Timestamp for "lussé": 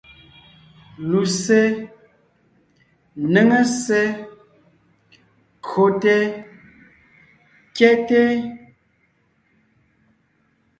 1.09-1.61